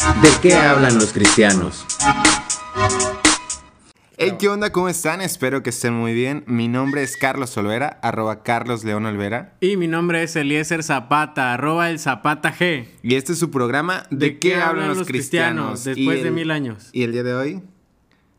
[0.00, 1.84] ¿De qué hablan los cristianos?
[4.16, 4.72] Hey, ¿qué onda?
[4.72, 5.20] ¿Cómo están?
[5.20, 6.42] Espero que estén muy bien.
[6.46, 9.56] Mi nombre es Carlos Olvera, arroba Carlos León Olvera.
[9.60, 12.86] Y mi nombre es Eliezer Zapata, arroba el Zapata G.
[13.02, 15.84] Y este es su programa ¿De, qué, hablan los cristianos?
[15.84, 16.88] Después de mil años.
[16.92, 17.62] Y el día de hoy,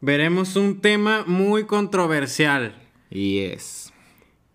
[0.01, 2.73] Veremos un tema muy controversial.
[3.11, 3.90] y es...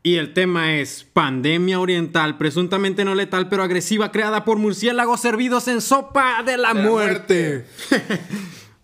[0.06, 5.66] Y el tema es pandemia oriental, presuntamente no letal pero agresiva, creada por murciélagos servidos
[5.66, 7.66] en sopa de la, la muerte.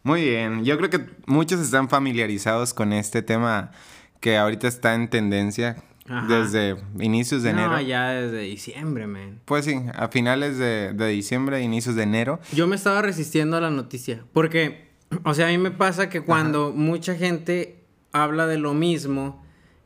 [0.03, 3.71] Muy bien, yo creo que muchos están familiarizados con este tema
[4.19, 5.77] que ahorita está en tendencia
[6.09, 6.27] Ajá.
[6.27, 7.71] desde inicios de enero.
[7.71, 9.39] No, ya desde diciembre, man.
[9.45, 12.41] Pues sí, a finales de, de diciembre, inicios de enero.
[12.53, 14.25] Yo me estaba resistiendo a la noticia.
[14.33, 14.89] Porque,
[15.23, 19.42] o sea, a mí me pasa que cuando mucha gente habla de lo mismo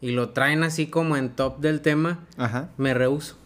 [0.07, 2.71] y lo traen así como en top del tema, Ajá.
[2.77, 3.37] me rehuso.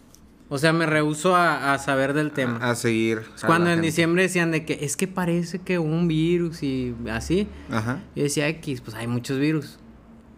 [0.47, 2.57] O sea, me rehuso a, a saber del tema.
[2.61, 3.23] A seguir.
[3.35, 3.87] Es a cuando en gente.
[3.87, 7.47] diciembre decían de que es que parece que un virus y así.
[7.71, 8.03] Ajá.
[8.15, 9.79] Yo decía X, pues hay muchos virus.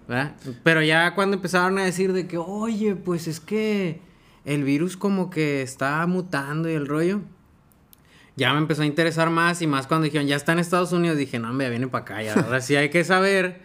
[0.08, 0.36] ¿Verdad?
[0.64, 4.02] Pero ya cuando empezaron a decir de que, oye, pues es que
[4.46, 7.22] el virus como que está mutando y el rollo.
[8.36, 11.18] Ya me empezó a interesar más y más cuando dijeron, ya está en Estados Unidos,
[11.18, 12.22] dije, no, hombre, viene para acá.
[12.24, 13.62] Ya, ahora sí hay que saber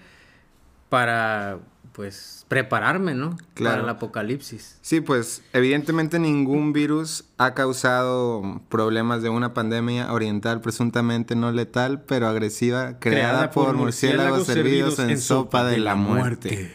[0.89, 1.59] para,
[1.93, 3.37] pues, prepararme, ¿no?
[3.55, 3.77] Claro.
[3.77, 4.79] Para el apocalipsis.
[4.81, 12.03] Sí, pues evidentemente ningún virus ha causado problemas de una pandemia oriental presuntamente no letal,
[12.03, 16.75] pero agresiva, creada, por, murciélagos servidos en sopa de la muerte.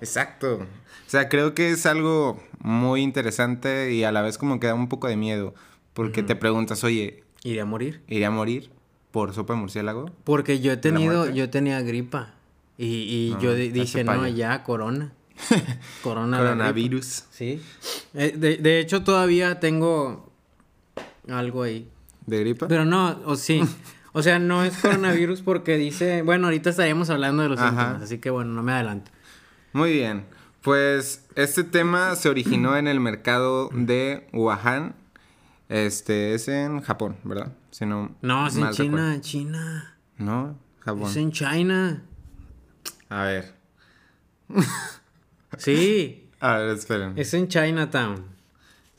[0.00, 0.54] Exacto.
[0.56, 4.74] O sea, creo que es algo muy interesante y a la vez como que da
[4.74, 5.54] un poco de miedo,
[5.92, 8.02] porque te preguntas, oye, ¿Iré a morir?
[8.06, 8.70] ¿iré a morir
[9.10, 10.10] por sopa de murciélago?
[10.24, 12.34] Porque yo he tenido, yo tenía gripa.
[12.82, 15.12] Y, y No, yo dije, no, ya, corona.
[16.02, 16.38] corona.
[16.38, 17.24] Coronavirus.
[17.30, 17.60] Sí.
[18.14, 20.32] Eh, de, de hecho, todavía tengo
[21.28, 21.90] algo ahí.
[22.24, 22.68] ¿De gripa?
[22.68, 23.60] Pero no, o sí.
[24.12, 26.22] O sea, no es coronavirus porque dice...
[26.22, 27.70] Bueno, ahorita estaríamos hablando de los Ajá.
[27.70, 29.10] síntomas, así que bueno, no me adelanto.
[29.74, 30.24] Muy bien.
[30.62, 34.94] Pues este tema se originó en el mercado de Wuhan.
[35.68, 37.52] Este es en Japón, ¿verdad?
[37.70, 39.20] Si no, No, es en China, recuerdo.
[39.20, 39.96] China.
[40.16, 41.10] No, Japón.
[41.10, 42.02] Es en China.
[43.10, 43.52] A ver.
[45.58, 47.12] Sí, A ver, esperen.
[47.16, 48.24] es en Chinatown.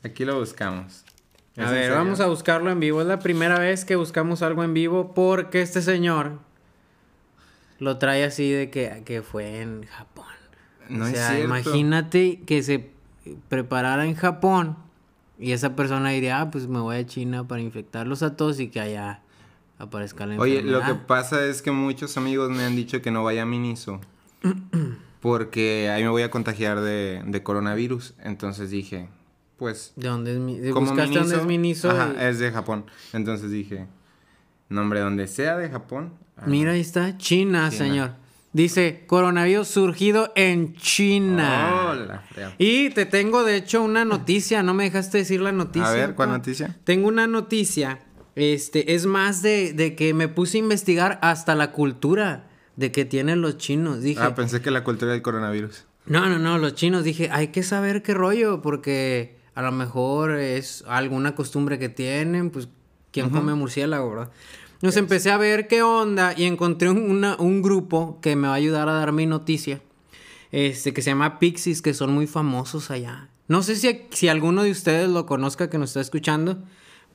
[0.03, 1.03] Aquí lo buscamos.
[1.55, 1.97] ¿Es A ver, serio?
[1.97, 3.01] vamos a buscarlo en vivo.
[3.01, 6.39] Es la primera vez que buscamos algo en vivo porque este señor
[7.79, 10.25] lo trae así de que, que fue en Japón.
[10.89, 11.45] No o es sea, cierto.
[11.45, 12.91] imagínate que se
[13.49, 14.77] preparara en Japón
[15.39, 18.67] y esa persona diría, ah, pues me voy a China para infectarlos a todos y
[18.69, 19.21] que allá
[19.81, 21.07] aparezca la Oye, lo que enfermedad.
[21.07, 23.99] pasa es que muchos amigos me han dicho que no vaya a Miniso.
[25.21, 28.13] porque ahí me voy a contagiar de, de coronavirus.
[28.23, 29.07] Entonces dije,
[29.57, 30.57] pues ¿De dónde es mi...
[30.59, 31.91] de- como ¿Buscaste dónde es Miniso, Miniso?
[31.91, 32.85] ajá, y- es de Japón.
[33.13, 33.85] Entonces dije,
[34.69, 36.13] nombre donde sea de Japón.
[36.37, 37.71] ah, Mira, ahí está, China, China.
[37.71, 38.11] señor.
[38.53, 41.93] Dice, coronavirus surgido en China.
[41.95, 42.53] La frea.
[42.57, 44.61] Y te tengo, de hecho, una noticia.
[44.61, 45.87] No me dejaste decir la noticia.
[45.89, 46.37] A ver, ¿cuál pa.
[46.37, 46.77] noticia?
[46.83, 47.99] Tengo una noticia.
[48.35, 52.47] Este, es más de, de que me puse a investigar hasta la cultura
[52.77, 54.01] de que tienen los chinos.
[54.01, 55.85] Dije, Ah, pensé que la cultura del coronavirus.
[56.05, 57.03] no, no, no, los chinos.
[57.03, 62.49] Dije, hay que saber qué rollo, porque a lo mejor es alguna costumbre que tienen,
[62.51, 62.69] pues,
[63.11, 64.31] ¿quién come murciélago, verdad?
[64.75, 68.53] Entonces empecé a ver qué onda y encontré un, una- un grupo que me va
[68.53, 69.81] a ayudar a dar mi noticia,
[70.51, 73.29] este, que se llama Pixies, que son muy famosos allá.
[73.47, 76.63] No sé si, si alguno de ustedes lo conozca que nos está escuchando,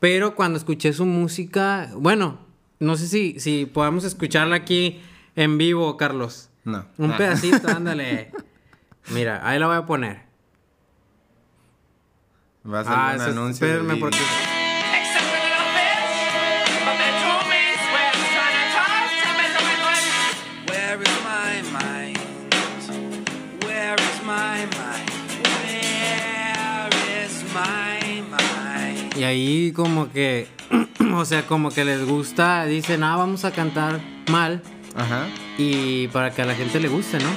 [0.00, 2.38] pero cuando escuché su música, bueno,
[2.78, 5.00] no sé si, si podamos escucharla aquí
[5.34, 6.50] en vivo, Carlos.
[6.64, 6.84] No.
[6.98, 7.16] Un Ah.
[7.16, 8.32] pedacito, ándale.
[9.12, 10.22] Mira, ahí la voy a poner.
[12.70, 13.66] Va a salir Ah, un anuncio.
[13.66, 14.18] espérenme porque...
[29.18, 30.46] Y ahí como que,
[31.14, 34.00] o sea, como que les gusta, dicen, ah, vamos a cantar
[34.30, 34.62] mal
[34.94, 35.26] Ajá.
[35.58, 37.30] y para que a la gente le guste, ¿no?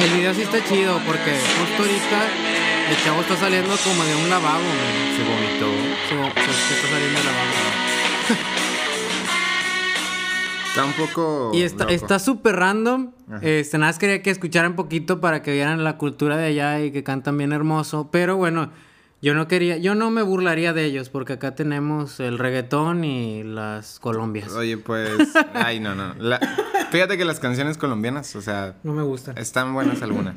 [0.00, 4.28] El video sí está chido porque justo ahorita el chavo está saliendo como de un
[4.30, 5.16] lavabo, man.
[5.16, 5.70] se vomitó.
[6.08, 7.50] Se, se- se está saliendo del lavabo.
[10.74, 11.52] Está un poco.
[11.54, 11.94] Y está loco.
[11.94, 13.12] está súper random.
[13.42, 16.80] Este, nada más quería que escucharan un poquito para que vieran la cultura de allá
[16.80, 18.08] y que cantan bien hermoso.
[18.10, 18.72] Pero bueno,
[19.24, 23.42] yo no quería, yo no me burlaría de ellos porque acá tenemos el reggaetón y
[23.42, 24.52] las colombias.
[24.52, 25.10] Oye, pues.
[25.54, 26.14] Ay, no, no.
[26.18, 26.38] La-
[26.90, 29.36] Fíjate que las canciones colombianas, o sea, No me gustan.
[29.38, 30.36] están buenas algunas.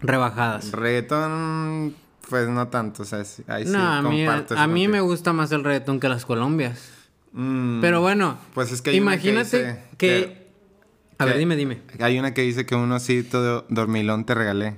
[0.00, 0.72] Rebajadas.
[0.72, 1.94] Reggaetón.
[2.30, 5.32] Pues no tanto, o sea, sí- ahí sí no, a mí, a mí me gusta
[5.32, 6.90] más el reggaetón que las colombias.
[7.32, 10.08] Mm, Pero bueno, Pues es que imagínate que...
[10.10, 10.48] que-
[11.18, 11.80] A ver, dime, dime.
[12.00, 14.76] Hay una que dice que un osito dormilón te regalé.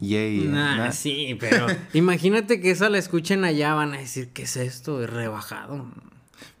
[0.00, 0.44] Yay.
[0.48, 0.92] Nah, ¿no?
[0.92, 5.02] sí, pero imagínate que esa la escuchen allá, van a decir, ¿qué es esto?
[5.02, 5.86] Es rebajado.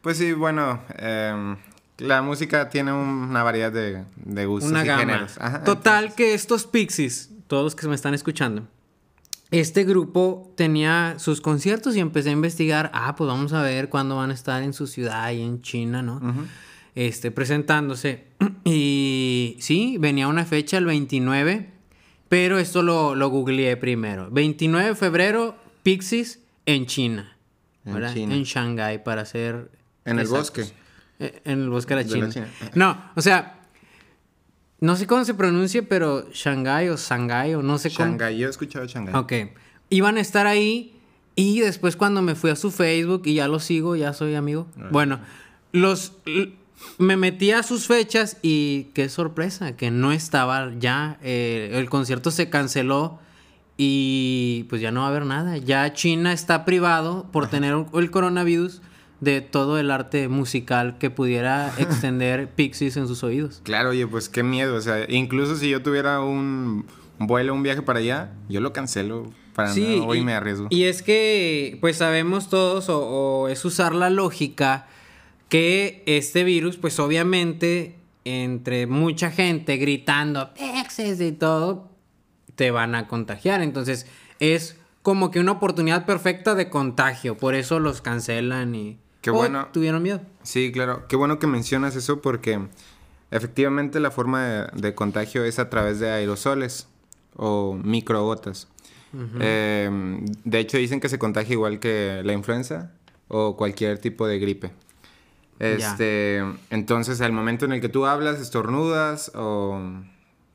[0.00, 1.56] Pues sí, bueno, em,
[1.98, 5.00] la música tiene una variedad de, de gustos Una y gama.
[5.00, 5.36] géneros.
[5.38, 8.66] Ajá, Total que estos Pixies, todos los que me están escuchando,
[9.50, 14.16] este grupo tenía sus conciertos y empecé a investigar, ah, pues vamos a ver cuándo
[14.16, 16.20] van a estar en su ciudad y en China, ¿no?
[16.94, 18.24] Este, presentándose.
[18.64, 21.70] Y sí, venía una fecha el 29,
[22.28, 24.30] pero esto lo, lo googleé primero.
[24.30, 27.36] 29 de febrero, Pixies en China.
[27.84, 28.14] En ¿verdad?
[28.14, 28.34] China.
[28.34, 29.70] En Shanghái, para ser
[30.04, 30.64] En el bosque.
[31.18, 32.48] Eh, En el bosque de la De la China.
[32.74, 33.60] No, o sea,
[34.80, 38.10] no sé cómo se pronuncia, pero Shanghái o Shanghái o no sé cómo.
[38.10, 39.14] Shanghái, yo he escuchado Shanghái.
[39.14, 39.32] Ok.
[39.90, 40.94] Iban a estar ahí
[41.34, 44.68] y después cuando me fui a su Facebook y ya lo sigo, ya soy amigo.
[44.90, 45.20] Bueno,
[45.72, 46.12] los
[46.98, 51.18] me metí a sus fechas y qué sorpresa, que no estaba ya.
[51.22, 53.18] eh, el concierto se canceló
[53.76, 55.56] y pues ya no va a haber nada.
[55.56, 58.82] Ya China está privado por tener el coronavirus
[59.20, 63.60] de todo el arte musical que pudiera extender Pixies en sus oídos.
[63.64, 64.74] Claro, oye, pues qué miedo.
[64.74, 66.86] O sea, incluso si yo tuviera un
[67.18, 70.68] vuelo, un viaje para allá, yo lo cancelo para no, hoy y, me arriesgo.
[70.70, 74.86] Y es que, pues sabemos todos, o, o es usar la lógica,
[75.48, 81.88] que este virus, pues obviamente, entre mucha gente gritando, Pexes y todo,
[82.54, 83.62] te van a contagiar.
[83.62, 84.06] Entonces,
[84.40, 87.36] es como que una oportunidad perfecta de contagio.
[87.36, 88.98] Por eso los cancelan y...
[89.20, 89.68] Qué bueno.
[89.72, 90.20] Tuvieron miedo.
[90.42, 91.06] Sí, claro.
[91.08, 92.60] Qué bueno que mencionas eso porque
[93.30, 96.88] efectivamente la forma de, de contagio es a través de aerosoles
[97.36, 98.68] o microgotas.
[99.40, 99.90] Eh,
[100.44, 102.92] de hecho, dicen que se contagia igual que la influenza
[103.28, 104.70] o cualquier tipo de gripe.
[105.60, 105.66] Ya.
[105.66, 109.80] Este, entonces, al momento en el que tú hablas, estornudas o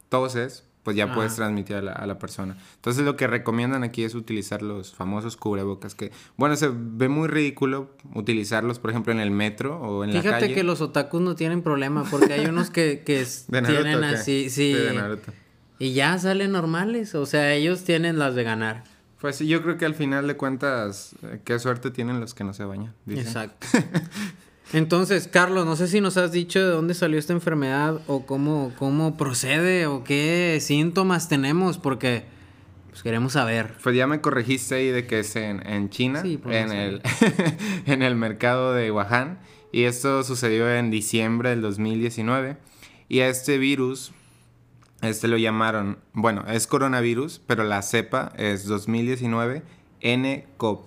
[0.09, 2.57] toses, pues ya puedes transmitir a la, a la persona.
[2.75, 7.29] Entonces, lo que recomiendan aquí es utilizar los famosos cubrebocas, que, bueno, se ve muy
[7.29, 10.53] ridículo utilizarlos, por ejemplo, en el metro o en la Fíjate calle.
[10.53, 14.49] que los otakus no tienen problema porque hay unos que, que ¿De Naruto tienen así,
[14.49, 14.73] sí.
[14.73, 15.31] de Naruto.
[15.79, 18.83] Y ya salen normales, o sea, ellos tienen las de ganar.
[19.19, 22.43] Pues sí, yo creo que al final de cuentas, eh, qué suerte tienen los que
[22.43, 22.93] no se bañan.
[23.05, 23.25] dicen.
[23.25, 23.67] Exacto.
[24.71, 28.71] Entonces, Carlos, no sé si nos has dicho de dónde salió esta enfermedad o cómo,
[28.79, 32.23] cómo procede o qué síntomas tenemos, porque
[32.89, 33.73] pues queremos saber.
[33.83, 37.01] Pues ya me corregiste ahí de que es en, en China, Sí, en, el,
[37.85, 39.39] en el mercado de Wuhan.
[39.71, 42.57] Y esto sucedió en diciembre del 2019.
[43.09, 44.11] Y a este virus,
[45.01, 49.63] este lo llamaron, bueno, es coronavirus, pero la cepa es 2019
[50.03, 50.81] nCoV.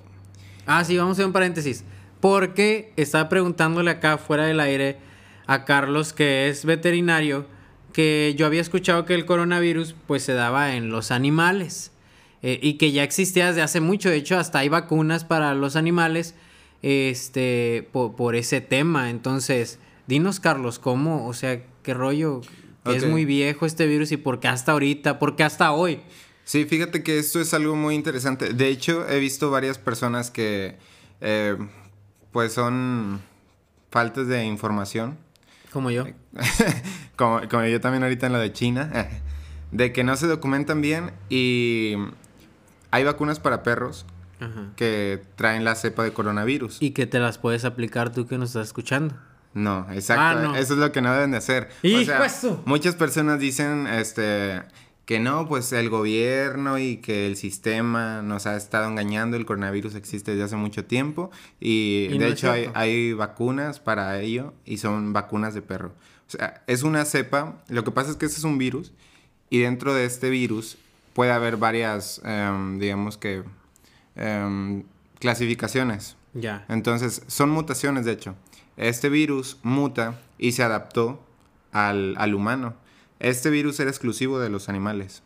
[0.66, 1.84] Ah, sí, vamos a hacer un paréntesis.
[2.20, 4.96] Porque estaba preguntándole acá fuera del aire
[5.46, 7.46] a Carlos, que es veterinario,
[7.92, 11.92] que yo había escuchado que el coronavirus pues se daba en los animales
[12.42, 14.10] eh, y que ya existía desde hace mucho.
[14.10, 16.34] De hecho, hasta hay vacunas para los animales
[16.82, 19.10] este, po- por, ese tema.
[19.10, 21.26] Entonces, dinos, Carlos, ¿cómo?
[21.26, 22.40] O sea, ¿qué rollo?
[22.84, 26.00] Es muy viejo este virus y por qué hasta ahorita, por qué hasta hoy.
[26.44, 28.52] Sí, fíjate que esto es algo muy interesante.
[28.52, 30.76] De hecho, he visto varias personas que,
[31.20, 31.56] eh,
[32.36, 33.22] pues, son
[33.90, 35.16] faltas de información.
[35.72, 36.04] Como yo.
[37.16, 39.08] como, como yo también ahorita en lo de China,
[39.72, 41.94] de que no se documentan bien y
[42.90, 44.04] hay vacunas para perros
[44.38, 44.66] Ajá.
[44.76, 46.82] que traen la cepa de coronavirus.
[46.82, 49.14] Y que te las puedes aplicar tú que nos estás escuchando.
[49.54, 50.22] No, exacto.
[50.22, 50.56] Ah, no.
[50.56, 51.70] Eso es lo que no deben de hacer.
[51.80, 54.60] ¡Hijo o sea, muchas personas dicen este
[55.06, 59.94] que no, pues el gobierno y que el sistema nos ha estado engañando, el coronavirus
[59.94, 64.78] existe desde hace mucho tiempo y, Y de no hecho hay, vacunas para ello y
[64.78, 65.92] son vacunas de perro.
[66.26, 68.92] O sea, es una cepa, lo que pasa es que este es un virus
[69.48, 70.76] y dentro de este virus
[71.14, 73.44] puede haber varias, em, digamos que,
[74.16, 74.82] em,
[75.20, 76.16] clasificaciones.
[76.34, 76.64] Ya.
[76.68, 78.34] Entonces, son mutaciones, de hecho.
[78.76, 81.24] Este virus muta y se adaptó
[81.70, 82.74] al, al humano.
[83.20, 85.22] Este virus era exclusivo de los animales.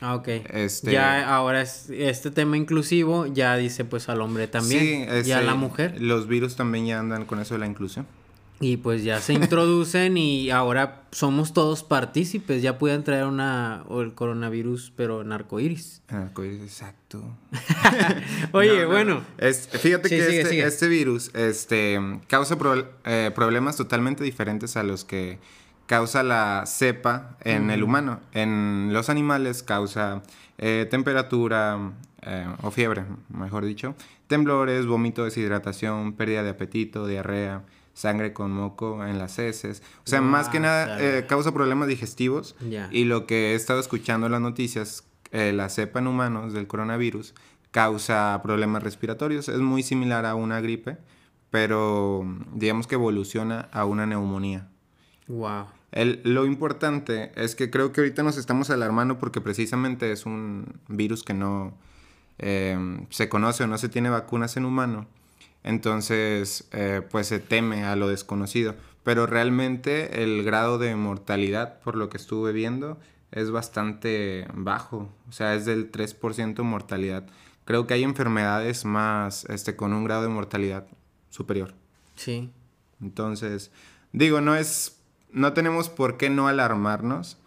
[0.00, 0.28] Ah, ok.
[0.52, 4.80] Este- Ya ahora es, este tema inclusivo ya dice pues al hombre también.
[4.80, 6.00] Sí, y a este, la mujer.
[6.00, 8.06] Los virus también ya andan con eso de la inclusión.
[8.60, 12.60] Y pues ya se introducen y ahora somos todos partícipes.
[12.60, 15.22] Ya pueden traer una o el coronavirus, pero.
[15.22, 17.22] En arcoíris, exacto.
[18.52, 19.22] Oye, No, no, bueno.
[19.38, 20.66] es- fíjate Sí, que sigue, este, sigue.
[20.66, 25.38] este virus este, causa pro- eh, problemas totalmente diferentes a los que
[25.88, 28.20] causa la cepa en el humano.
[28.32, 30.22] En los animales causa
[30.58, 31.92] eh, temperatura,
[32.22, 33.94] eh, o fiebre, mejor dicho,
[34.26, 37.64] temblores, vómito, deshidratación, pérdida de apetito, diarrea,
[37.94, 39.82] sangre con moco en las heces.
[40.04, 41.18] O sea, más que nada Guácala.
[41.18, 42.54] eh, causa problemas digestivos.
[42.92, 47.34] Y lo que he estado escuchando en las noticias, la cepa en humanos del coronavirus
[47.70, 49.48] causa problemas respiratorios.
[49.48, 50.98] Es muy similar a una gripe,
[51.48, 54.68] pero digamos que evoluciona a una neumonía.
[55.28, 55.77] Wow.
[55.92, 60.78] El- lo importante es que creo que ahorita nos estamos alarmando porque precisamente es un
[60.88, 61.74] virus que no
[62.38, 62.78] eh,
[63.10, 65.06] se conoce o no se tiene vacunas en humano.
[65.64, 68.74] Entonces, eh, pues se teme a lo desconocido.
[69.04, 72.98] Pero realmente el grado de mortalidad, por lo que estuve viendo,
[73.32, 75.12] es bastante bajo.
[75.28, 77.26] O sea, es del 3% mortalidad.
[77.64, 80.86] Creo que hay enfermedades más, este, con un grado de mortalidad
[81.30, 81.74] superior.
[82.16, 82.50] Sí.
[83.02, 83.70] Entonces,
[84.12, 84.97] digo, no es,
[85.32, 87.38] no tenemos por qué no alarmarnos,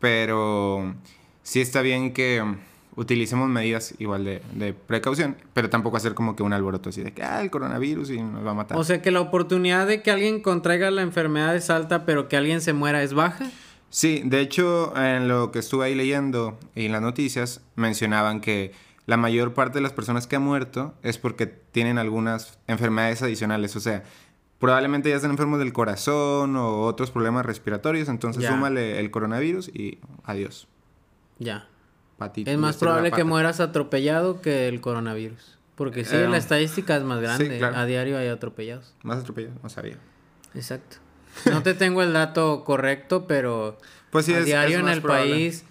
[0.00, 0.94] pero
[1.42, 2.42] sí está bien que
[2.96, 7.12] utilicemos medidas igual de, de precaución, pero tampoco hacer como que un alboroto así de
[7.12, 8.76] que, ah, el coronavirus y nos va a matar.
[8.76, 12.36] O sea que la oportunidad de que alguien contraiga la enfermedad es alta, pero que
[12.36, 13.50] alguien se muera es baja.
[13.88, 18.72] Sí, de hecho, en lo que estuve ahí leyendo y en las noticias mencionaban que
[19.06, 23.76] la mayor parte de las personas que han muerto es porque tienen algunas enfermedades adicionales,
[23.76, 24.04] o sea,
[24.62, 28.50] probablemente ya están enfermos del corazón o otros problemas respiratorios, entonces Ya.
[28.52, 30.68] súmale el coronavirus y adiós.
[31.38, 31.66] Ya.
[32.16, 35.58] Patito, Es más probable que mueras atropellado que el coronavirus.
[35.74, 37.58] Porque sí, Eh, la estadística es más grande.
[37.58, 37.76] claro.
[37.76, 38.94] A diario hay atropellados.
[39.02, 39.96] Más atropellado, no sabía.
[40.54, 40.98] Exacto.
[41.50, 43.78] No te tengo el dato correcto, pero
[44.10, 45.30] Pues sí, a es- diario es en el probable.
[45.32, 45.64] país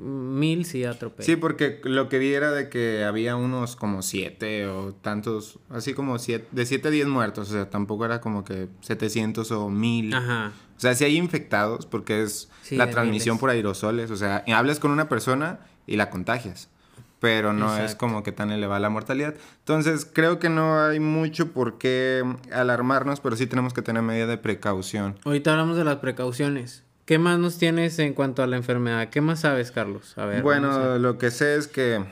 [0.00, 1.26] mil sí atropellan.
[1.26, 5.92] Sí, porque lo que vi era de que había unos como siete o tantos, así
[5.94, 9.68] como siete, de siete a diez muertos, o sea, tampoco era como que 700 o
[9.68, 10.14] 1000.
[10.14, 10.52] Ajá.
[10.76, 13.40] O sea, si hay infectados, porque es Sí, la transmisión miles.
[13.40, 14.10] por aerosoles.
[14.10, 16.70] O sea, hablas con una persona y la contagias.
[17.18, 19.34] Pero no es como que tan elevada la mortalidad.
[19.58, 24.26] Entonces, creo que no hay mucho por qué alarmarnos, pero sí tenemos que tener medida
[24.26, 25.18] de precaución.
[25.26, 26.82] Ahorita hablamos de las precauciones.
[27.10, 29.08] ¿Qué más nos tienes en cuanto a la enfermedad?
[29.10, 30.16] ¿Qué más sabes, Carlos?
[30.16, 30.44] A ver.
[30.44, 32.04] bueno, a- lo que sé es que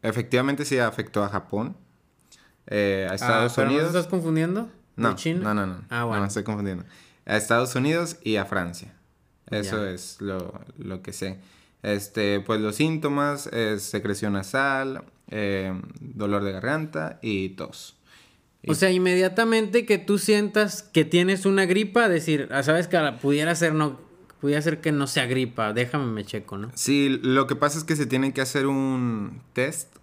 [0.00, 1.76] efectivamente sí afectó a Japón,
[2.66, 3.92] eh, a Ah, Estados ¿pero ¿No Unidos.
[3.92, 4.70] te estás confundiendo?
[4.96, 5.84] No, no, no, no.
[5.90, 6.22] Ah, No, bueno.
[6.22, 6.84] me estoy confundiendo.
[7.26, 8.94] A Estados Unidos y a Francia.
[9.50, 9.90] Eso Ya.
[9.90, 11.38] es lo, lo que sé.
[11.82, 17.98] Este, pues los síntomas es secreción nasal, eh, dolor de garganta y tos.
[18.66, 23.54] O sea, inmediatamente que tú sientas que tienes una gripa, decir, ah, sabes que pudiera
[23.54, 24.08] ser no,
[24.40, 26.70] pudiera ser que no sea gripa, déjame me checo, ¿no?
[26.74, 29.94] Sí, lo que pasa es que se tiene que hacer un test,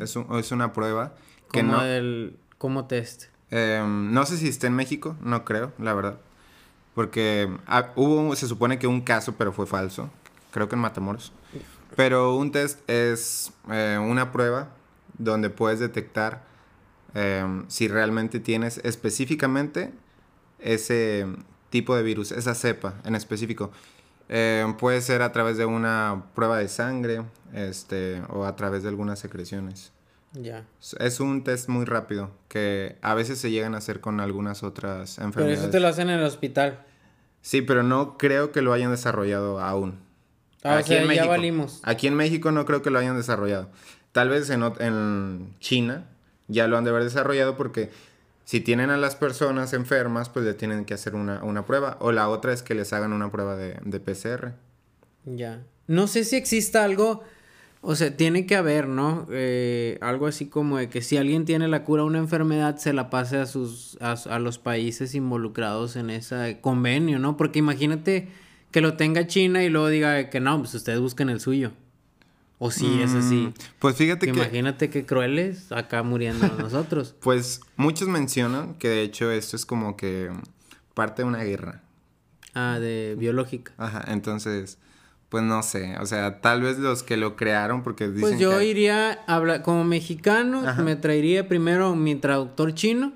[0.00, 1.14] es, un- es una prueba
[1.52, 3.24] que Como no, el, como test.
[3.50, 6.18] eh, no sé si está en México, no creo, la verdad.
[6.94, 10.10] Porque ah, hubo, se supone que un caso, pero fue falso.
[10.50, 11.32] Creo que en Matamoros.
[11.96, 14.70] Pero un test es eh, una prueba
[15.18, 16.42] donde puedes detectar
[17.14, 19.92] eh, si realmente tienes específicamente
[20.58, 21.26] ese
[21.70, 23.70] tipo de virus, esa cepa en específico.
[24.28, 27.22] Eh, puede ser a través de una prueba de sangre
[27.52, 29.92] este, o a través de algunas secreciones.
[30.32, 30.64] Ya.
[31.00, 35.16] Es un test muy rápido que a veces se llegan a hacer con algunas otras
[35.16, 35.60] Pero enfermedades.
[35.62, 36.84] eso te lo hacen en el hospital.
[37.42, 39.98] Sí, pero no creo que lo hayan desarrollado aún.
[40.62, 41.80] Ah, o sea, ya valimos.
[41.82, 43.70] Aquí en México no creo que lo hayan desarrollado.
[44.12, 46.06] Tal vez en, en China
[46.48, 47.90] ya lo han de haber desarrollado porque
[48.50, 51.96] si tienen a las personas enfermas, pues le tienen que hacer una, una prueba.
[52.00, 54.54] O la otra es que les hagan una prueba de, de PCR.
[55.24, 55.62] Ya.
[55.86, 57.22] No sé si exista algo,
[57.80, 59.28] o sea, tiene que haber, ¿no?
[59.30, 62.92] Eh, algo así como de que si alguien tiene la cura a una enfermedad, se
[62.92, 67.36] la pase a sus, a, a los países involucrados en ese convenio, ¿no?
[67.36, 68.30] Porque imagínate
[68.72, 71.70] que lo tenga China y luego diga que no, pues ustedes busquen el suyo.
[72.62, 73.36] O si es así.
[73.36, 74.32] Mm, Pues fíjate que...
[74.32, 77.14] Imagínate qué crueles acá muriendo nosotros.
[77.20, 80.30] Pues muchos mencionan que de hecho esto es como que
[80.92, 81.80] parte de una guerra.
[82.54, 83.72] Ah, de biológica.
[83.78, 84.76] Ajá, entonces,
[85.30, 88.58] pues no sé, o sea, tal vez los que lo crearon porque dicen Pues yo
[88.58, 88.66] que...
[88.66, 90.82] iría, a hablar, como mexicano, Ajá.
[90.82, 93.14] me traería primero mi traductor chino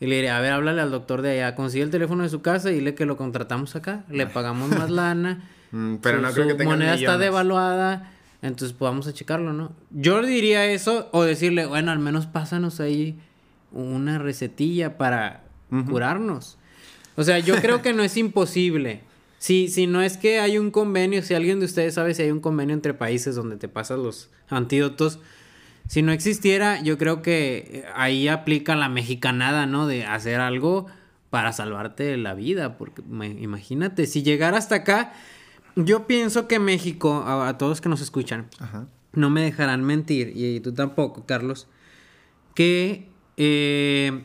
[0.00, 2.40] y le diría, a ver, háblale al doctor de allá, consigue el teléfono de su
[2.40, 6.32] casa y dile que lo contratamos acá, le pagamos más lana, Mm, pero su, no
[6.32, 8.12] creo que tengan moneda está devaluada,
[8.46, 9.72] entonces pues vamos a checarlo, ¿no?
[9.90, 13.18] Yo diría eso o decirle, bueno, al menos pásanos ahí
[13.72, 15.42] una recetilla para
[15.88, 16.58] curarnos.
[17.16, 19.00] O sea, yo creo que no es imposible.
[19.38, 22.30] Si, si no es que hay un convenio, si alguien de ustedes sabe si hay
[22.30, 25.18] un convenio entre países donde te pasas los antídotos,
[25.88, 29.86] si no existiera, yo creo que ahí aplica la mexicanada, ¿no?
[29.86, 30.86] De hacer algo
[31.30, 35.12] para salvarte la vida, porque me- imagínate, si llegara hasta acá,
[35.76, 38.88] yo pienso que México, a, a todos que nos escuchan, Ajá.
[39.12, 41.68] no me dejarán mentir, y tú tampoco, Carlos,
[42.54, 44.24] que, eh,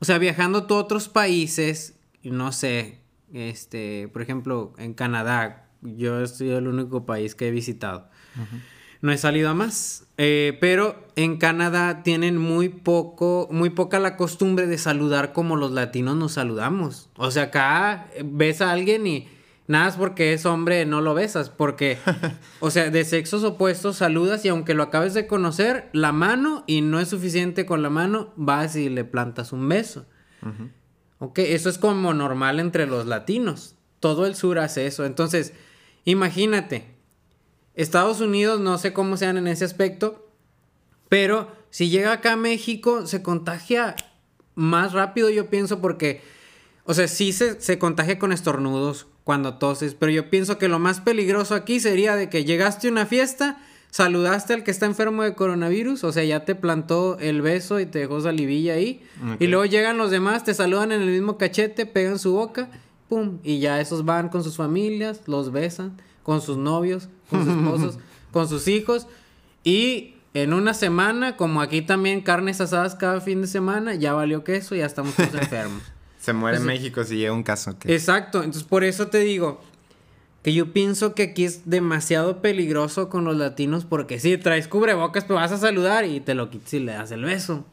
[0.00, 2.98] o sea, viajando a otros países, no sé,
[3.32, 8.08] este, por ejemplo, en Canadá, yo soy el único país que he visitado.
[9.00, 10.08] No he salido a más.
[10.16, 15.70] Eh, pero en Canadá tienen muy poco, muy poca la costumbre de saludar como los
[15.70, 17.10] latinos nos saludamos.
[17.16, 19.28] O sea, acá ves a alguien y
[19.68, 21.50] nada es porque es hombre, no lo besas.
[21.50, 21.98] Porque,
[22.60, 26.80] o sea, de sexos opuestos saludas y aunque lo acabes de conocer, la mano y
[26.80, 30.06] no es suficiente con la mano, vas y le plantas un beso.
[31.20, 33.76] Ok, eso es como normal entre los latinos.
[34.00, 35.04] Todo el sur hace eso.
[35.04, 35.52] Entonces,
[36.04, 36.96] imagínate,
[37.74, 40.28] Estados Unidos no sé cómo sean en ese aspecto,
[41.08, 43.96] pero si llega acá a México se contagia
[44.54, 46.22] más rápido, yo pienso, porque,
[46.84, 50.78] o sea, sí se, se contagia con estornudos cuando toses, pero yo pienso que lo
[50.78, 53.58] más peligroso aquí sería de que llegaste a una fiesta,
[53.90, 57.84] saludaste al que está enfermo de coronavirus, o sea, ya te plantó el beso y
[57.84, 59.02] te dejó salivilla ahí,
[59.38, 62.70] y luego llegan los demás, te saludan en el mismo cachete, pegan su boca,
[63.10, 67.54] pum, y ya esos van con sus familias, los besan, con sus novios, con sus
[67.54, 67.98] esposos,
[68.32, 69.08] con sus hijos,
[69.62, 74.42] y en una semana, como aquí también carnes asadas cada fin de semana, ya valió
[74.42, 75.82] queso, ya estamos todos enfermos.
[76.32, 77.78] Se muere en México si llega un caso.
[77.78, 79.60] que- Exacto, entonces por eso te digo
[80.42, 85.24] que yo pienso que aquí es demasiado peligroso con los latinos porque si traes cubrebocas,
[85.24, 87.64] pues vas a saludar y te lo quitas y le das el beso.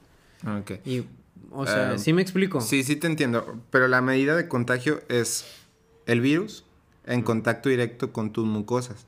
[0.60, 0.72] Ok.
[0.86, 1.04] Y,
[1.52, 2.62] o sea, Eh, ¿sí me explico?
[2.62, 3.60] Sí, sí te entiendo.
[3.70, 5.46] Pero la medida de contagio es
[6.06, 6.66] el virus
[7.06, 9.06] en contacto directo con tus mucosas.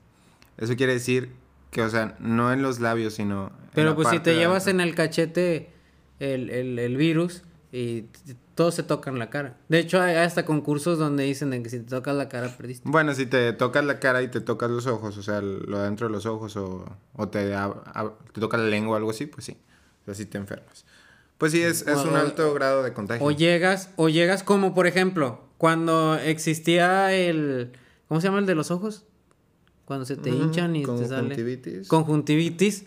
[0.57, 1.29] Eso quiere decir
[1.71, 3.47] que, o sea, no en los labios, sino.
[3.47, 5.69] en Pero la pues si parte te de llevas en el cachete
[6.19, 8.05] el, el- el virus y
[8.57, 9.55] todos se tocan la cara.
[9.69, 12.89] De hecho, hay hasta concursos donde dicen de que si te tocas la cara perdiste.
[12.89, 16.07] Bueno, si te tocas la cara y te tocas los ojos, o sea, lo adentro
[16.07, 16.83] de los ojos, o,
[17.13, 17.55] o te,
[18.33, 19.57] te toca la lengua o algo así, pues sí.
[20.01, 20.85] O sea, sí te enfermas.
[21.37, 23.23] Pues sí, es, es un alto grado de contagio.
[23.23, 27.73] O llegas, o llegas como por ejemplo, cuando existía el.
[28.07, 29.05] ¿Cómo se llama el de los ojos?
[29.85, 31.07] Cuando se te hinchan y te sale.
[31.07, 31.87] conjuntivitis.
[31.87, 32.85] Conjuntivitis.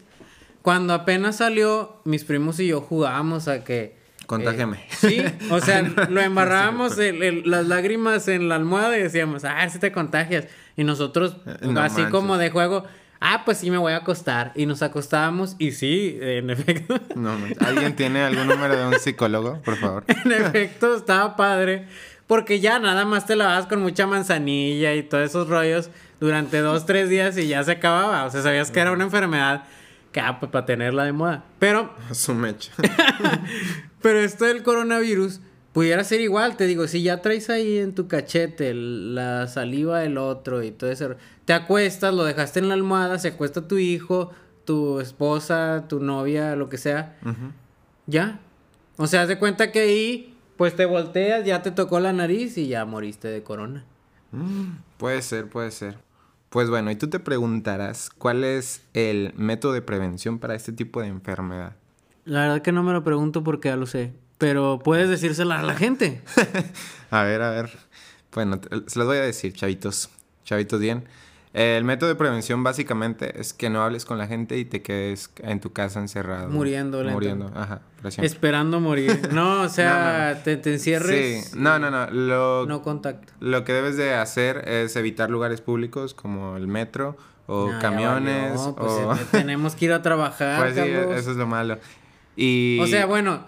[0.62, 3.99] Cuando apenas salió, mis primos y yo jugábamos a que.
[4.30, 4.76] Contágiame.
[4.76, 9.44] eh, sí, o sea, lo embarrábamos el- el- las lágrimas en la almohada y decíamos,
[9.44, 10.46] ah, si te contagias.
[10.76, 12.06] Y nosotros, No así manches.
[12.12, 12.84] como de juego,
[13.20, 14.52] ah, pues sí me voy a acostar.
[14.54, 17.00] Y nos acostábamos y sí, en efecto.
[17.16, 17.32] No.
[17.58, 20.04] ¿Alguien tiene algún número de un psicólogo, por favor?
[20.24, 21.86] En efecto, estaba padre.
[22.28, 25.90] Porque ya nada más te lavabas con mucha manzanilla y todos esos rollos
[26.20, 28.24] durante dos, tres días y ya se acababa.
[28.24, 29.64] O sea, sabías que era una enfermedad
[30.12, 31.42] que, ah, pues para tenerla de moda.
[31.58, 32.70] Pero, Su mecha.
[34.02, 35.40] Pero esto del coronavirus
[35.72, 36.56] pudiera ser igual.
[36.56, 40.90] Te digo, si ya traes ahí en tu cachete la saliva del otro y todo
[40.90, 44.30] eso, te acuestas, lo dejaste en la almohada, se acuesta tu hijo,
[44.64, 47.18] tu esposa, tu novia, lo que sea.
[48.06, 48.40] Ya.
[48.96, 52.58] O sea, haz de cuenta que ahí, pues te volteas, ya te tocó la nariz
[52.58, 53.84] y ya moriste de corona.
[54.98, 55.98] Puede ser, puede ser.
[56.50, 61.00] Pues bueno, y tú te preguntarás cuál es el método de prevención para este tipo
[61.00, 61.76] de enfermedad.
[62.30, 64.12] La verdad que no me lo pregunto porque ya lo sé.
[64.38, 66.22] Pero puedes decírsela a la gente.
[67.10, 67.70] A ver, a ver.
[68.32, 70.10] Bueno, se los voy a decir, chavitos.
[70.44, 71.08] Chavitos bien.
[71.52, 75.32] El método de prevención básicamente es que no hables con la gente y te quedes
[75.38, 76.48] en tu casa encerrado.
[76.50, 77.80] Muriendo Muriendo, ajá.
[78.18, 79.28] Esperando morir.
[79.32, 80.42] No, o sea, No, no.
[80.44, 81.46] Te, te encierres.
[81.46, 82.08] Sí, no, no, no.
[82.12, 83.32] Lo, No contacto.
[83.40, 87.16] lo que debes de hacer es evitar lugares públicos como el metro
[87.48, 89.16] o No, ya camiones valió, pues, o...
[89.32, 91.16] tenemos que ir a trabajar, Pues sí, Carlos.
[91.18, 91.78] eso es lo malo.
[92.42, 92.78] Y...
[92.80, 93.44] O sea, bueno,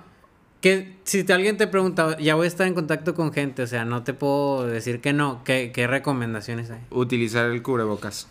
[0.61, 3.67] que si te- alguien te pregunta, ya voy a estar en contacto con gente, o
[3.67, 5.43] sea, no te puedo decir que no.
[5.45, 6.81] ¿Qué, qué recomendaciones hay?
[6.91, 8.29] Utilizar el cubrebocas.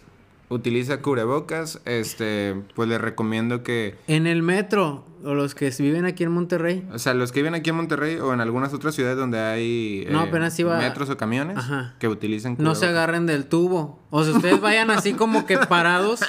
[0.51, 1.81] Utiliza cubrebocas.
[1.85, 3.95] Este, pues les recomiendo que...
[4.07, 6.85] En el metro, o los que viven aquí en Monterrey.
[6.93, 10.05] O sea, los que viven aquí en Monterrey o en algunas otras ciudades donde hay
[10.09, 11.95] No, eh, apenas iba- metros o camiones Ajá.
[11.99, 12.79] que utilicen No cubrebocas.
[12.79, 13.99] se agarren del tubo.
[14.09, 16.19] O sea, ustedes vayan así como que parados,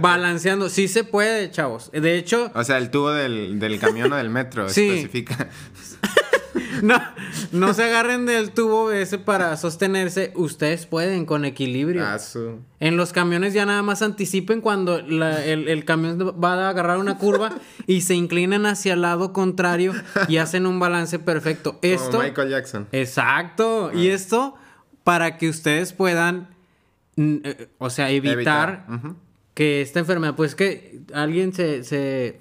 [0.00, 0.68] balanceando.
[0.68, 1.90] Sí se puede, chavos.
[1.92, 4.88] De hecho, O sea, el tubo del, del camión o del metro Sí.
[4.88, 5.48] especifica.
[6.82, 7.00] no,
[7.52, 10.32] no se agarren del tubo ese para sostenerse.
[10.36, 12.04] Ustedes pueden con equilibrio.
[12.06, 12.18] Ah,
[12.80, 16.98] En los camiones ya nada más anticipen cuando la- el, el camión va a agarrar
[16.98, 17.52] una curva
[17.86, 19.92] y se inclinan hacia el lado contrario
[20.28, 21.78] y hacen un balance perfecto.
[21.82, 22.88] Esto, Como Michael Jackson.
[22.92, 23.92] exacto.
[23.94, 24.54] Y esto
[25.04, 26.48] para que ustedes puedan,
[27.16, 28.86] eh, o sea, evitar,
[29.54, 32.40] que esta enfermedad, pues que alguien se, se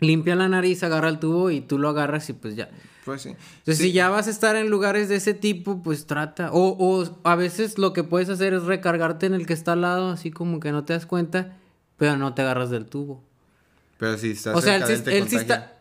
[0.00, 2.68] limpia la nariz, agarra el tubo y tú lo agarras y pues ya.
[3.08, 3.28] Pues sí.
[3.30, 3.82] Entonces, Sí.
[3.84, 6.50] si ya vas a estar en lugares de ese tipo, pues trata.
[6.52, 9.80] O, o a veces lo que puedes hacer es recargarte en el que está al
[9.80, 11.56] lado, así como que no te das cuenta.
[11.96, 13.22] pero no te agarras del tubo.
[13.98, 15.74] Pero si estás O sea, él, cerca sí, él, está.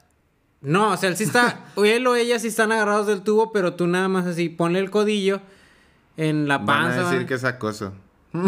[0.62, 1.66] No, o sea, él sí está.
[1.76, 4.80] o él o ella sí están agarrados del tubo, pero tú nada más así, ponle
[4.80, 5.42] el codillo
[6.18, 7.02] en la Van panza.
[7.02, 7.28] a decir ¿va?
[7.28, 7.94] que es acoso.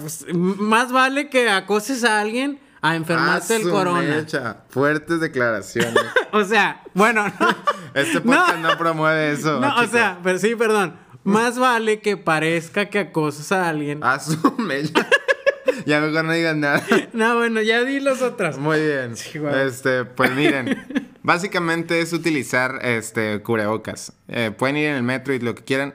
[0.00, 4.02] Pues, más vale que acoses a alguien a enfermarte del su corona.
[4.02, 4.56] mecha.
[4.68, 5.94] Fuertes declaraciones.
[6.34, 7.48] O sea, bueno, no.
[7.94, 9.60] Este podcast no, promueve eso.
[9.60, 10.94] No, o sea, pero sí, perdón.
[11.24, 14.00] Más vale que parezca que acosas a alguien.
[14.02, 15.06] Ah, su mecha.
[15.86, 16.82] ya mejor no digan nada.
[17.12, 18.56] No, bueno, ya di las otras.
[18.56, 19.14] Muy bien.
[19.14, 19.38] Sí.
[19.62, 20.86] Este, pues miren.
[21.22, 24.14] básicamente es utilizar este cubrebocas.
[24.28, 25.94] Eh, pueden ir en el metro y lo que quieran.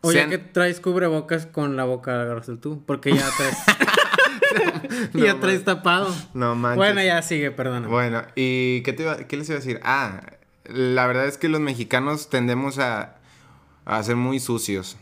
[0.00, 3.56] Oye, Sean- que traes cubrebocas con la boca el tú, porque ya traes.
[5.14, 6.14] ya traes tapado.
[6.34, 6.76] No manches.
[6.76, 7.88] Bueno, ya sigue, perdona.
[7.88, 9.80] Bueno, ¿y qué, te iba- qué les iba a decir?
[9.82, 10.22] Ah,
[10.64, 13.16] la verdad es que los mexicanos tendemos a,
[13.84, 14.96] a ser muy sucios.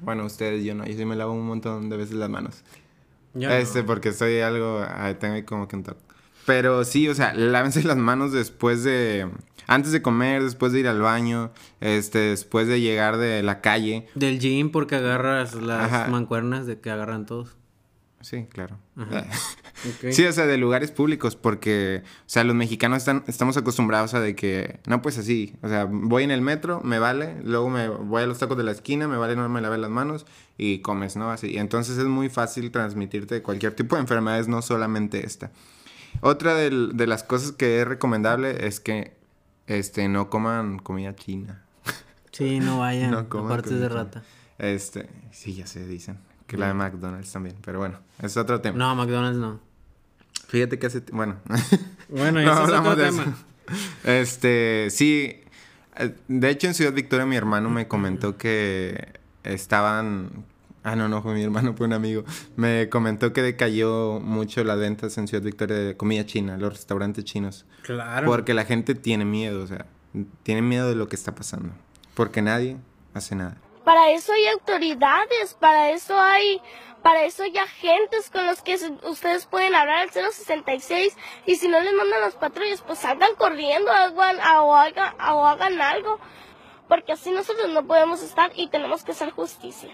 [0.00, 2.62] Bueno, ustedes, yo no, yo sí me lavo un montón de veces las manos.
[3.34, 3.54] Yo no.
[3.54, 4.84] este, porque soy algo,
[5.18, 6.00] tengo ahí como que un toque.
[6.46, 9.28] Pero sí, o sea, lávense las manos después de,
[9.66, 14.08] antes de comer, después de ir al baño, este, después de llegar de la calle.
[14.14, 16.06] Del gym, porque agarras las Ajá.
[16.08, 17.56] mancuernas de que agarran todos.
[18.20, 18.78] Sí, claro.
[19.80, 20.12] Ok.
[20.12, 24.20] Sí, o sea, de lugares públicos, porque, o sea, los mexicanos están, estamos acostumbrados a
[24.20, 27.88] de que, no, pues así, o sea, voy en el metro, me vale, luego me
[27.88, 30.26] voy a los tacos de la esquina, me vale, no me lavé las manos
[30.58, 31.30] y comes, ¿no?
[31.30, 35.50] Así, entonces es muy fácil transmitirte cualquier tipo de enfermedades, no solamente esta.
[36.20, 39.14] Otra de las cosas que es recomendable es que,
[39.66, 41.64] este, no coman comida china.
[42.32, 43.10] Sí, no vayan.
[43.12, 44.22] No coman aparte comida de rata.
[44.58, 46.18] Este, sí, ya se dicen,
[46.50, 48.76] que la de McDonald's también, pero bueno, es otro tema.
[48.76, 49.60] No, McDonald's no.
[50.48, 51.36] Fíjate que hace, bueno.
[52.08, 53.22] Bueno, No es otro hablamos de tema.
[53.22, 53.80] eso.
[54.10, 55.40] Este, sí.
[55.96, 59.12] eh, De hecho, en Ciudad Victoria, mi hermano me comentó que
[59.44, 60.44] estaban.
[60.82, 62.24] Ah, no, no fue mi hermano, fue un amigo.
[62.56, 67.24] Me comentó que decayó mucho las ventas en Ciudad Victoria de comida china, los restaurantes
[67.24, 67.64] chinos.
[67.82, 68.26] Claro.
[68.26, 69.86] Porque la gente tiene miedo, o sea,
[70.42, 71.70] tiene miedo de lo que está pasando.
[72.14, 72.76] Porque nadie
[73.14, 73.56] hace nada.
[73.84, 76.60] Para eso hay autoridades, para eso hay,
[77.02, 81.16] para eso hay agentes con los que ustedes pueden hablar al 066
[81.46, 86.18] y si no les mandan las patrullas, pues salgan corriendo hagan, o, hagan, hagan algo,
[86.88, 89.90] porque así nosotros no podemos estar y tenemos que hacer justicia.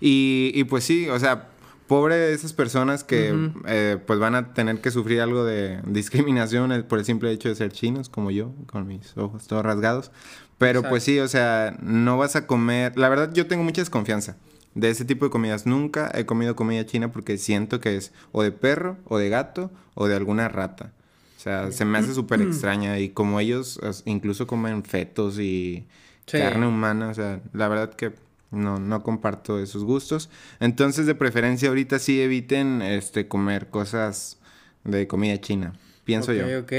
[0.00, 1.48] Y, y pues sí, o sea,
[1.88, 6.84] pobre de esas personas que eh, pues van a tener que sufrir algo de discriminación
[6.88, 10.12] por el simple hecho de ser chinos, como yo, con mis ojos todos rasgados.
[10.58, 12.96] Pero pues sí, o sea, no vas a comer.
[12.96, 14.36] La verdad, yo tengo mucha desconfianza
[14.74, 15.66] de ese tipo de comidas.
[15.66, 19.70] Nunca he comido comida china porque siento que es o de perro, o de gato,
[19.94, 20.92] o de alguna rata.
[21.36, 22.98] O sea, se me hace súper extraña.
[22.98, 25.86] Y como ellos incluso comen fetos y
[26.26, 26.36] Sí.
[26.38, 28.12] carne humana, o sea, la verdad que
[28.50, 30.30] no, no comparto esos gustos.
[30.60, 34.38] Entonces, de preferencia, ahorita sí eviten este, comer cosas
[34.84, 35.74] de comida china.
[36.04, 36.60] Pienso Ok, yo.
[36.60, 36.72] ok.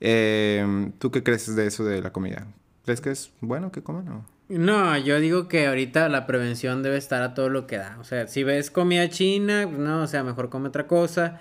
[0.00, 2.46] Eh, ¿Tú qué crees de eso de la comida?
[2.84, 4.26] ¿Crees que es bueno que coman o...?
[4.48, 7.96] No, yo digo que ahorita la prevención debe estar a todo lo que da.
[8.00, 11.40] O sea, si ves comida china, pues no, o sea, mejor come otra cosa.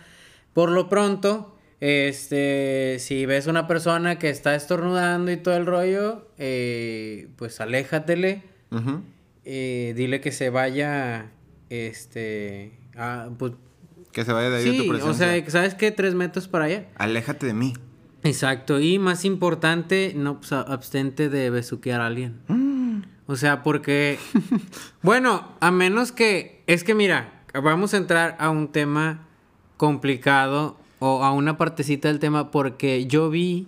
[0.53, 6.27] Por lo pronto, este, si ves una persona que está estornudando y todo el rollo,
[6.39, 8.41] eh, pues aléjatele.
[9.45, 11.31] Eh, dile que se vaya,
[11.69, 13.53] este, a, pues,
[14.11, 15.11] Que se vaya de ahí de sí, tu presencia.
[15.11, 15.91] o sea, ¿sabes qué?
[15.91, 16.87] Tres metros para allá.
[16.95, 17.73] Aléjate de mí.
[18.23, 22.41] Exacto, y más importante, no pues, abstente de besuquear a alguien.
[23.27, 24.17] O sea, porque,
[25.03, 29.27] bueno, a menos que, es que mira, vamos a entrar a un tema
[29.77, 33.67] complicado o a una partecita del tema porque yo vi,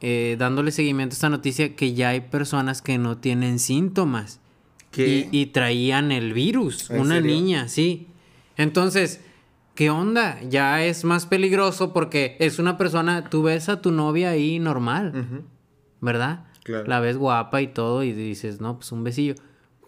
[0.00, 4.40] eh, dándole seguimiento a esta noticia, que ya hay personas que no tienen síntomas.
[4.96, 7.32] Y, y traían el virus, ¿En una serio?
[7.34, 8.08] niña, sí.
[8.56, 9.20] Entonces,
[9.74, 10.40] ¿qué onda?
[10.48, 15.44] Ya es más peligroso porque es una persona, tú ves a tu novia ahí normal.
[16.00, 16.44] ¿verdad?
[16.64, 16.84] Claro.
[16.86, 19.34] La ves guapa y todo y dices, no, pues un besillo.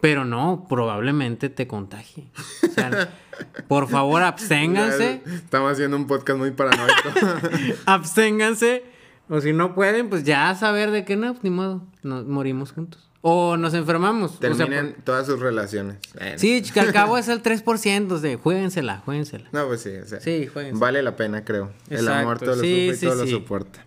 [0.01, 2.31] Pero no, probablemente te contagie.
[2.63, 3.11] O sea,
[3.69, 5.23] por favor, absténganse.
[5.27, 7.11] Estamos haciendo un podcast muy paranoico.
[7.87, 8.85] absténganse.
[9.29, 11.87] O si no pueden, pues ya saber de qué no, pues, ni modo.
[12.03, 13.11] Nos morimos juntos.
[13.27, 14.33] O nos enfermamos.
[14.33, 15.97] O sea, Terminen por- todas sus relaciones.
[16.37, 19.49] Sí, que al cabo es el 3% de juéguensela, juéguensela.
[19.51, 21.73] No, pues sí, o sea, Sí, vale la pena, creo.
[21.89, 23.31] el amor todo lo sí, sufre y sí, todo lo sí.
[23.31, 23.87] soporta.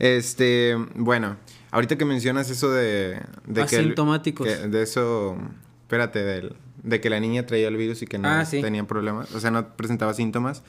[0.00, 1.36] Este, bueno,
[1.70, 4.46] ahorita que mencionas eso de, de Asintomáticos.
[4.48, 5.36] que- de eso,
[5.82, 9.32] espérate, del- de que la niña traía el virus y que no Ah, tenía problemas,
[9.36, 10.64] o sea, no presentaba síntomas.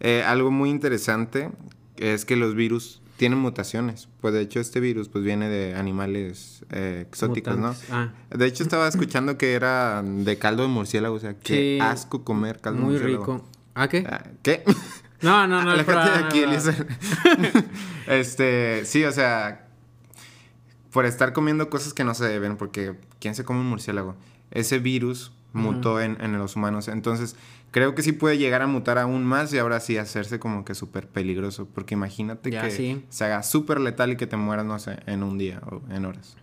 [0.00, 1.50] Eh, algo muy interesante
[1.98, 4.08] es que los virus tienen mutaciones.
[4.20, 7.88] Pues de hecho este virus pues viene de animales eh, exóticos, Mutantes.
[7.90, 7.96] ¿no?
[7.96, 8.12] Ah.
[8.30, 11.78] De hecho estaba escuchando que era de caldo de murciélago, o sea, Sí.
[11.80, 13.24] asco comer caldo de Muy murciélago.
[13.36, 13.48] rico.
[13.74, 14.04] ¿Ah, qué?
[14.08, 14.64] Ah, ¿Qué?
[15.22, 15.76] No, no, no.
[15.84, 16.40] broma, de aquí.
[16.40, 16.84] Eliezer.
[18.08, 19.68] este, sí, o sea,
[20.90, 24.16] por estar comiendo cosas que no se deben, porque ¿quién se come un murciélago?
[24.50, 26.88] Ese virus mutó en, en los humanos.
[26.88, 27.36] Entonces,
[27.72, 30.74] creo que sí puede llegar a mutar aún más y ahora sí hacerse como que
[30.76, 31.66] súper peligroso.
[31.74, 33.04] Porque imagínate Ya, que sí.
[33.08, 36.04] se haga súper letal y que te mueras, no sé, en un día o en
[36.04, 36.36] horas.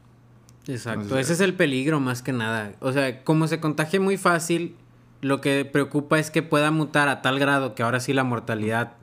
[0.67, 2.73] Exacto, ese es el peligro más que nada.
[2.81, 4.75] O sea, como se contagia muy fácil,
[5.21, 8.93] lo que preocupa es que pueda mutar a tal grado que ahora sí la mortalidad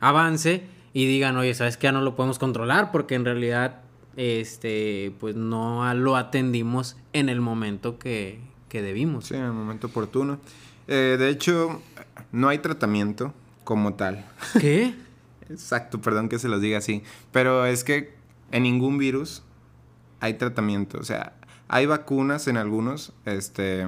[0.00, 1.84] avance y digan, oye, ¿sabes qué?
[1.86, 3.80] Ya no lo podemos controlar porque en realidad,
[4.16, 9.26] este, pues no lo atendimos en el momento que, que debimos.
[9.26, 10.38] Sí, en el momento oportuno.
[10.88, 11.80] Eh, de hecho,
[12.32, 13.32] no hay tratamiento
[13.64, 14.24] como tal.
[14.60, 14.94] ¿Qué?
[15.50, 17.02] Exacto, perdón que se los diga así.
[17.32, 18.14] Pero es que
[18.50, 19.42] en ningún virus
[20.20, 20.98] hay tratamiento.
[20.98, 21.34] O sea,
[21.68, 23.86] hay vacunas en algunos, este,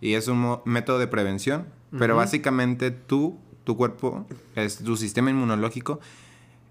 [0.00, 1.66] y es un método de prevención.
[1.96, 4.26] Pero básicamente tú, tu cuerpo,
[4.56, 6.00] es, tu sistema inmunológico,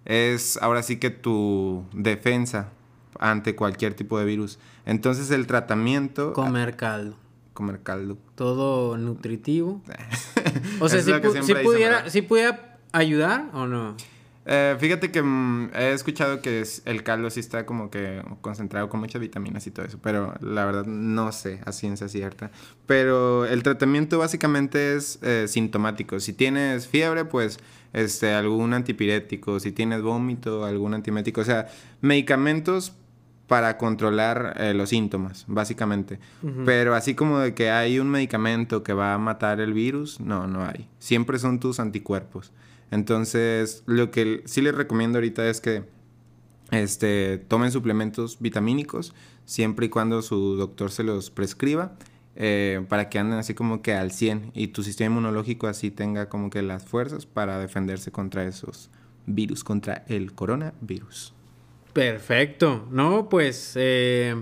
[0.04, 2.72] es ahora sí que tu defensa
[3.20, 4.60] ante cualquier tipo de virus.
[4.86, 6.34] Entonces el tratamiento...
[6.34, 7.16] Comer caldo.
[7.54, 8.18] Comer caldo.
[8.36, 9.82] Todo nutritivo.
[10.80, 13.96] O sea, si, pu- si pudiera, si pudiera ayudar o no.
[14.46, 18.90] Eh, fíjate que mm, he escuchado que es- el caldo sí está como que concentrado
[18.90, 22.52] con muchas vitaminas y todo eso, pero la verdad no sé a ciencia cierta.
[22.86, 26.20] Pero el tratamiento básicamente es eh, sintomático.
[26.20, 27.58] Si tienes fiebre, pues
[27.94, 29.60] este, algún antipirético.
[29.62, 31.40] Si tienes vómito, algún antimético.
[31.42, 31.68] O sea,
[32.02, 32.94] medicamentos
[33.48, 36.20] para controlar eh, los síntomas, básicamente.
[36.66, 40.48] Pero así como de que hay un medicamento que va a matar el virus, no,
[40.48, 40.90] no hay.
[41.00, 42.52] Siempre son tus anticuerpos.
[42.90, 45.84] Entonces, lo que sí les recomiendo ahorita es que
[46.72, 49.14] este, tomen suplementos vitamínicos
[49.46, 51.96] siempre y cuando su doctor se los prescriba
[52.36, 56.30] eh, para que anden así como que al 100 y tu sistema inmunológico así tenga
[56.30, 58.90] como que las fuerzas para defenderse contra esos
[59.26, 61.34] virus, contra el coronavirus.
[61.94, 62.88] Perfecto.
[62.92, 64.42] No, pues eh,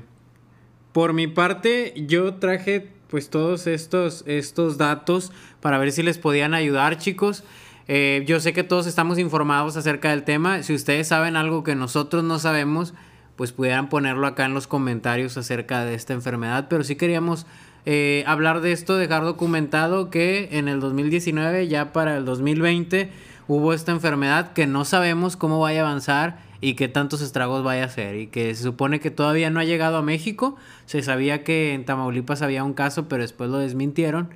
[0.94, 6.54] por mi parte yo traje pues todos estos, estos datos para ver si les podían
[6.54, 7.44] ayudar chicos.
[7.90, 10.64] Eh, yo sé que todos estamos informados acerca del tema.
[10.64, 12.94] Si ustedes saben algo que nosotros no sabemos,
[13.36, 16.68] pues pudieran ponerlo acá en los comentarios acerca de esta enfermedad.
[16.70, 17.46] Pero sí queríamos
[17.86, 23.12] eh, hablar de esto, dejar documentado que en el 2019, ya para el 2020,
[23.50, 27.84] hubo esta enfermedad que no sabemos cómo vaya a avanzar y qué tantos estragos vaya
[27.84, 28.16] a hacer.
[28.16, 30.56] Y que se supone que todavía no ha llegado a México.
[30.86, 34.30] Se sabía que en Tamaulipas había un caso, pero después lo desmintieron.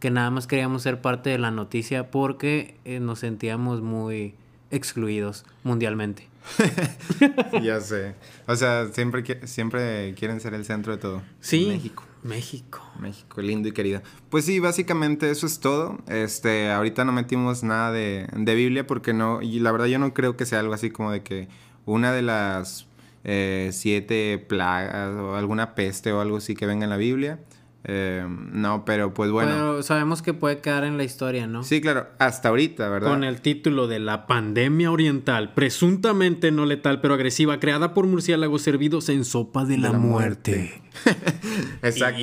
[0.00, 4.34] Que nada más queríamos ser parte de la noticia porque eh, nos sentíamos muy
[4.70, 6.26] excluidos mundialmente.
[7.62, 8.14] ya sé.
[8.46, 11.22] O sea, siempre, siempre quieren ser el centro de todo.
[11.40, 11.66] Sí.
[11.68, 12.04] México.
[12.22, 12.82] México.
[12.98, 14.02] México, lindo y querido.
[14.28, 15.98] Pues sí, básicamente eso es todo.
[16.08, 20.12] Este, ahorita no metimos nada de, de Biblia porque no, y la verdad yo no
[20.14, 21.48] creo que sea algo así como de que
[21.86, 22.86] una de las
[23.24, 27.40] eh, siete plagas o alguna peste o algo así que venga en la Biblia.
[27.84, 29.50] Eh, no, pero pues bueno.
[29.50, 31.62] Pero sabemos que puede quedar en la historia, ¿no?
[31.62, 33.08] Sí, claro, hasta ahorita, ¿verdad?
[33.08, 38.62] Con el título de La pandemia oriental, presuntamente no letal pero agresiva, creada por murciélagos
[38.62, 40.82] servidos en sopa de, la, la muerte.
[41.82, 42.20] Exacto.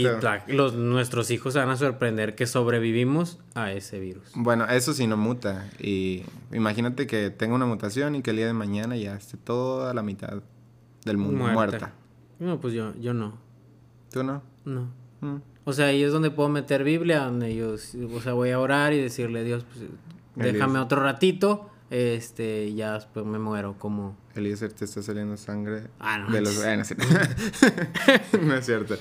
[0.48, 4.32] Y, los, nuestros hijos se van a sorprender que sobrevivimos a ese virus.
[4.36, 5.70] Bueno, eso sí no muta.
[5.80, 9.94] Y imagínate que tenga una mutación y que el día de mañana ya esté toda
[9.94, 10.44] la mitad
[11.06, 11.94] del mundo muerta.
[12.39, 13.38] No, pues yo, yo no.
[14.12, 14.44] ¿Tú no?
[14.65, 15.05] No.
[15.26, 15.42] Mm.
[15.66, 18.94] O sea, ahí es donde puedo meter Biblia, donde yo, o sea, voy a orar
[18.94, 19.86] y decirle a Dios, pues,
[20.36, 24.16] déjame otro ratito, este, ya después me muero como...
[24.36, 26.56] Eliezer, te está saliendo sangre Ah, no de los...
[26.58, 26.92] manches.
[26.92, 28.98] eh, no, es cierto.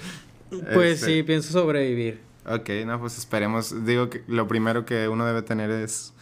[0.51, 0.71] No es cierto.
[0.73, 2.21] Pues Este, sí, pienso sobrevivir.
[2.47, 3.85] Ok, no, pues esperemos.
[3.85, 6.13] Digo que lo primero que uno debe tener es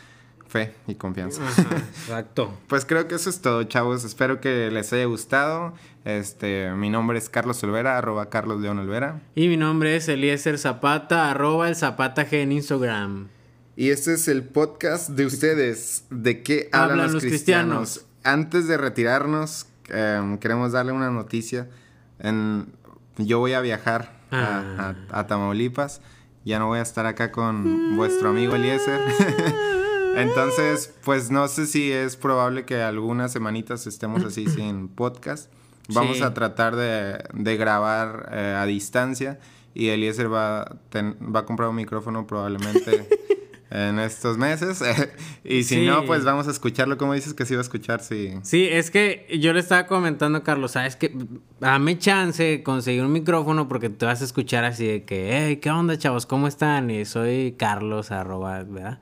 [0.53, 1.43] fe y confianza.
[1.49, 2.53] Ajá, exacto.
[2.69, 4.05] Pues creo que eso es todo, chavos.
[4.05, 5.73] Espero que les haya gustado.
[6.05, 9.21] Este, mi nombre es Carlos Olvera, arroba Carlos León Olvera.
[9.35, 13.29] Y mi nombre es Eliezer Zapata, arroba el Zapata G en Instagram.
[13.77, 17.79] Y este es el podcast de ustedes, de qué hablan, Hablan los, cristianos.
[17.95, 18.07] cristianos.
[18.25, 21.69] Antes de retirarnos, em, queremos darle una noticia.
[22.19, 22.67] En-
[23.17, 26.01] yo voy a viajar a- a, a Tamaulipas.
[26.45, 29.01] Ya no voy a estar acá con vuestro amigo Eliezer.
[30.17, 35.51] Entonces, pues no sé si es probable que algunas semanitas estemos así sin podcast.
[35.89, 36.23] Vamos Sí.
[36.23, 39.41] a tratar de, de grabar eh, a distancia
[39.75, 43.09] y Eliezer va, ten- va a comprar un micrófono probablemente
[43.71, 44.81] en estos meses.
[45.45, 45.87] y si Sí.
[45.87, 48.01] no, pues vamos a escucharlo como dices que se iba a escuchar.
[48.01, 48.35] Sí.
[48.43, 51.13] Sí, es que yo le estaba comentando a Carlos, ¿sabes qué?
[51.59, 55.57] Dame chance de conseguir un micrófono porque te vas a escuchar así de que, hey,
[55.57, 56.27] ¿qué onda, chavos?
[56.27, 56.91] ¿Cómo están?
[56.91, 59.01] Y soy Carlos, arroba, ¿verdad?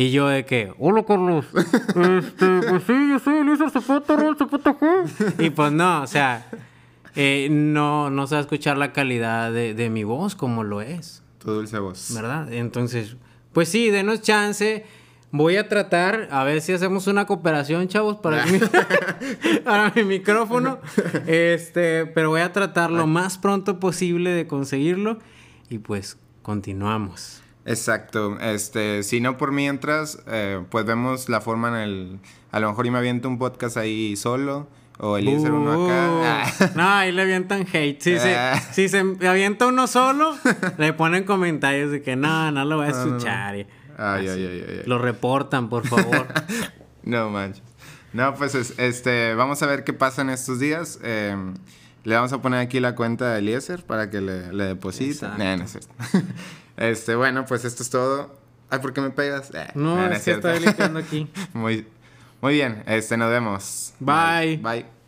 [0.00, 4.74] Y yo de que, hola Carlos, este, pues sí, yo soy Elisa Zapata, Raúl Zapata
[4.80, 5.44] ¿qué?".
[5.44, 6.46] Y pues no, o sea,
[7.16, 10.80] eh, no, no se va a escuchar la calidad de, de mi voz como lo
[10.80, 12.14] es, Tu dulce voz.
[12.14, 12.50] ¿verdad?
[12.50, 13.18] Entonces,
[13.52, 14.86] pues sí, denos chance.
[15.32, 18.58] Voy a tratar a ver si hacemos una cooperación, chavos, para mi,
[19.64, 20.78] para mi micrófono.
[21.26, 25.18] Este, pero voy a tratar lo más pronto posible de conseguirlo.
[25.68, 27.39] Y pues continuamos.
[27.66, 28.38] Exacto.
[28.40, 32.18] Este, si no por mientras, eh, pues vemos la forma en el.
[32.52, 34.68] A lo mejor yo me aviento un podcast ahí solo.
[35.02, 36.10] O Eliezer uno acá.
[36.10, 36.70] Uh, Ah.
[36.74, 38.00] No, ahí le avientan hate.
[38.02, 38.60] Si, se, Ah.
[38.72, 40.34] si se avienta uno solo,
[40.76, 43.16] le ponen comentarios de que no, no lo voy a No, no, no.
[43.16, 43.56] escuchar.
[43.56, 44.82] y Ay, ay, ay.
[44.86, 46.26] Lo reportan, por favor.
[47.02, 47.62] No manches.
[48.12, 50.98] No, pues es- este, vamos a ver qué pasa en estos días.
[51.02, 51.34] Eh,
[52.04, 55.26] le vamos a poner aquí la cuenta de Eliezer para que le, le deposite.
[55.38, 55.78] Nah, no es.
[56.80, 58.34] Este, bueno, pues esto es todo.
[58.70, 59.50] Ay, ¿por qué me pegas?
[59.54, 60.48] Eh, No, nah, es que cierto.
[60.48, 61.30] estoy limpiando aquí.
[61.52, 61.86] muy,
[62.40, 63.94] muy bien, este, nos vemos.
[64.00, 64.56] Bye.
[64.56, 64.99] Bye.